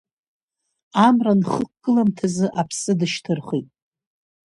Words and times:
Амра 1.05 1.31
анхықәгыламҭазы 1.35 2.47
аԥсы 2.59 2.91
дышьҭырхит. 2.99 3.67